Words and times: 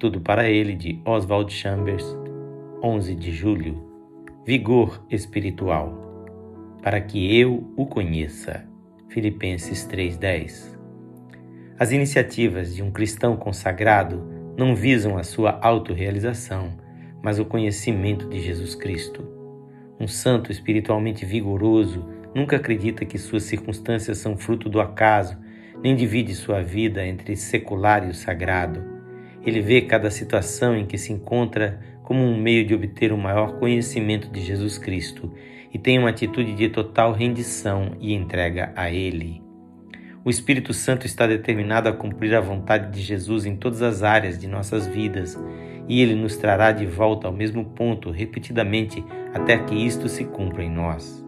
Tudo 0.00 0.18
para 0.18 0.48
ele 0.48 0.74
de 0.74 0.98
Oswald 1.04 1.52
Chambers, 1.52 2.16
11 2.82 3.14
de 3.14 3.30
julho. 3.32 3.84
Vigor 4.46 5.04
espiritual. 5.10 5.92
Para 6.82 7.02
que 7.02 7.38
eu 7.38 7.70
o 7.76 7.84
conheça. 7.84 8.64
Filipenses 9.10 9.84
3:10. 9.84 10.74
As 11.78 11.92
iniciativas 11.92 12.74
de 12.74 12.82
um 12.82 12.90
cristão 12.90 13.36
consagrado 13.36 14.26
não 14.56 14.74
visam 14.74 15.18
a 15.18 15.22
sua 15.22 15.58
autorrealização, 15.60 16.70
mas 17.22 17.38
o 17.38 17.44
conhecimento 17.44 18.26
de 18.26 18.40
Jesus 18.40 18.74
Cristo. 18.74 19.22
Um 20.00 20.08
santo 20.08 20.50
espiritualmente 20.50 21.26
vigoroso 21.26 22.06
nunca 22.34 22.56
acredita 22.56 23.04
que 23.04 23.18
suas 23.18 23.42
circunstâncias 23.42 24.16
são 24.16 24.34
fruto 24.34 24.66
do 24.66 24.80
acaso, 24.80 25.36
nem 25.82 25.94
divide 25.94 26.34
sua 26.34 26.62
vida 26.62 27.04
entre 27.04 27.36
secular 27.36 28.06
e 28.06 28.08
o 28.08 28.14
sagrado. 28.14 28.98
Ele 29.44 29.60
vê 29.60 29.82
cada 29.82 30.10
situação 30.10 30.76
em 30.76 30.86
que 30.86 30.98
se 30.98 31.12
encontra 31.12 31.80
como 32.02 32.22
um 32.22 32.36
meio 32.36 32.66
de 32.66 32.74
obter 32.74 33.12
um 33.12 33.16
maior 33.16 33.58
conhecimento 33.58 34.28
de 34.30 34.40
Jesus 34.40 34.76
Cristo 34.78 35.32
e 35.72 35.78
tem 35.78 35.98
uma 35.98 36.10
atitude 36.10 36.54
de 36.54 36.68
total 36.68 37.12
rendição 37.12 37.96
e 38.00 38.12
entrega 38.12 38.72
a 38.74 38.90
Ele. 38.90 39.42
O 40.22 40.28
Espírito 40.28 40.74
Santo 40.74 41.06
está 41.06 41.26
determinado 41.26 41.88
a 41.88 41.92
cumprir 41.92 42.34
a 42.34 42.40
vontade 42.40 42.92
de 42.92 43.00
Jesus 43.00 43.46
em 43.46 43.56
todas 43.56 43.80
as 43.80 44.02
áreas 44.02 44.38
de 44.38 44.46
nossas 44.46 44.86
vidas 44.86 45.38
e 45.88 46.02
ele 46.02 46.14
nos 46.14 46.36
trará 46.36 46.72
de 46.72 46.84
volta 46.84 47.26
ao 47.26 47.32
mesmo 47.32 47.64
ponto 47.64 48.10
repetidamente 48.10 49.02
até 49.32 49.56
que 49.56 49.74
isto 49.74 50.08
se 50.08 50.24
cumpra 50.24 50.62
em 50.62 50.70
nós. 50.70 51.24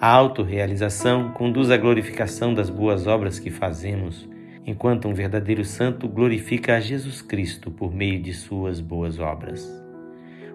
A 0.00 0.08
autorrealização 0.08 1.30
conduz 1.30 1.70
à 1.70 1.76
glorificação 1.76 2.52
das 2.52 2.68
boas 2.68 3.06
obras 3.06 3.38
que 3.38 3.50
fazemos, 3.50 4.28
enquanto 4.66 5.08
um 5.08 5.14
verdadeiro 5.14 5.64
santo 5.64 6.08
glorifica 6.08 6.76
a 6.76 6.80
Jesus 6.80 7.20
Cristo 7.20 7.70
por 7.70 7.92
meio 7.92 8.20
de 8.20 8.32
suas 8.32 8.80
boas 8.80 9.18
obras. 9.18 9.68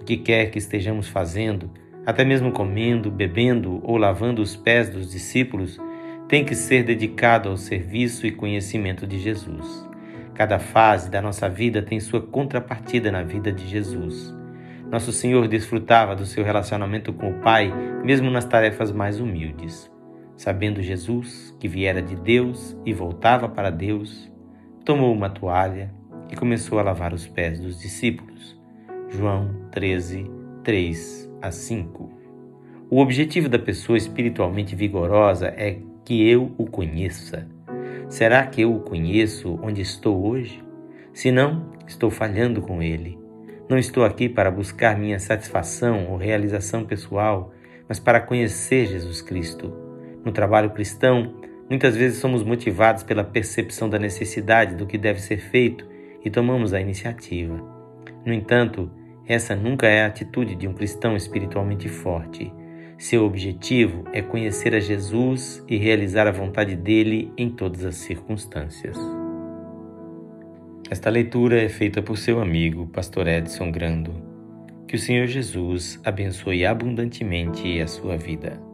O 0.00 0.04
que 0.04 0.16
quer 0.16 0.50
que 0.50 0.58
estejamos 0.58 1.08
fazendo, 1.08 1.70
até 2.06 2.24
mesmo 2.24 2.52
comendo, 2.52 3.10
bebendo 3.10 3.80
ou 3.82 3.96
lavando 3.96 4.40
os 4.40 4.56
pés 4.56 4.88
dos 4.88 5.10
discípulos, 5.10 5.78
tem 6.28 6.44
que 6.44 6.54
ser 6.54 6.84
dedicado 6.84 7.48
ao 7.48 7.56
serviço 7.56 8.26
e 8.26 8.30
conhecimento 8.30 9.06
de 9.06 9.18
Jesus. 9.18 9.88
Cada 10.34 10.58
fase 10.58 11.10
da 11.10 11.20
nossa 11.20 11.48
vida 11.48 11.82
tem 11.82 12.00
sua 12.00 12.22
contrapartida 12.22 13.12
na 13.12 13.22
vida 13.22 13.52
de 13.52 13.66
Jesus. 13.66 14.34
Nosso 14.90 15.12
Senhor 15.12 15.46
desfrutava 15.46 16.16
do 16.16 16.24
seu 16.24 16.42
relacionamento 16.42 17.12
com 17.12 17.30
o 17.30 17.40
Pai, 17.40 17.72
mesmo 18.02 18.30
nas 18.30 18.44
tarefas 18.44 18.90
mais 18.90 19.20
humildes. 19.20 19.90
Sabendo 20.40 20.80
Jesus 20.80 21.54
que 21.60 21.68
viera 21.68 22.00
de 22.00 22.16
Deus 22.16 22.74
e 22.86 22.94
voltava 22.94 23.46
para 23.46 23.68
Deus, 23.68 24.32
tomou 24.86 25.12
uma 25.12 25.28
toalha 25.28 25.92
e 26.30 26.34
começou 26.34 26.78
a 26.78 26.82
lavar 26.82 27.12
os 27.12 27.26
pés 27.26 27.60
dos 27.60 27.78
discípulos. 27.78 28.58
João 29.10 29.54
13, 29.70 30.30
3 30.64 31.30
a 31.42 31.50
5. 31.50 32.10
O 32.88 33.00
objetivo 33.02 33.50
da 33.50 33.58
pessoa 33.58 33.98
espiritualmente 33.98 34.74
vigorosa 34.74 35.48
é 35.48 35.78
que 36.06 36.26
eu 36.26 36.54
o 36.56 36.64
conheça. 36.64 37.46
Será 38.08 38.46
que 38.46 38.62
eu 38.62 38.74
o 38.74 38.80
conheço 38.80 39.60
onde 39.62 39.82
estou 39.82 40.26
hoje? 40.26 40.64
Se 41.12 41.30
não, 41.30 41.70
estou 41.86 42.10
falhando 42.10 42.62
com 42.62 42.82
ele. 42.82 43.18
Não 43.68 43.76
estou 43.76 44.06
aqui 44.06 44.26
para 44.26 44.50
buscar 44.50 44.98
minha 44.98 45.18
satisfação 45.18 46.06
ou 46.08 46.16
realização 46.16 46.86
pessoal, 46.86 47.52
mas 47.86 48.00
para 48.00 48.22
conhecer 48.22 48.86
Jesus 48.86 49.20
Cristo. 49.20 49.89
No 50.24 50.32
trabalho 50.32 50.70
cristão, 50.70 51.34
muitas 51.68 51.96
vezes 51.96 52.18
somos 52.18 52.42
motivados 52.42 53.02
pela 53.02 53.24
percepção 53.24 53.88
da 53.88 53.98
necessidade 53.98 54.74
do 54.74 54.86
que 54.86 54.98
deve 54.98 55.20
ser 55.20 55.38
feito 55.38 55.86
e 56.24 56.30
tomamos 56.30 56.74
a 56.74 56.80
iniciativa. 56.80 57.56
No 58.24 58.32
entanto, 58.32 58.90
essa 59.26 59.54
nunca 59.54 59.86
é 59.86 60.02
a 60.02 60.06
atitude 60.06 60.54
de 60.54 60.68
um 60.68 60.74
cristão 60.74 61.16
espiritualmente 61.16 61.88
forte. 61.88 62.52
Seu 62.98 63.24
objetivo 63.24 64.04
é 64.12 64.20
conhecer 64.20 64.74
a 64.74 64.80
Jesus 64.80 65.64
e 65.66 65.78
realizar 65.78 66.26
a 66.26 66.32
vontade 66.32 66.76
dele 66.76 67.32
em 67.36 67.48
todas 67.48 67.84
as 67.84 67.94
circunstâncias. 67.94 68.98
Esta 70.90 71.08
leitura 71.08 71.62
é 71.62 71.68
feita 71.68 72.02
por 72.02 72.18
seu 72.18 72.40
amigo, 72.40 72.88
Pastor 72.88 73.28
Edson 73.28 73.70
Grando. 73.70 74.12
Que 74.86 74.96
o 74.96 74.98
Senhor 74.98 75.26
Jesus 75.26 76.00
abençoe 76.04 76.66
abundantemente 76.66 77.80
a 77.80 77.86
sua 77.86 78.16
vida. 78.16 78.69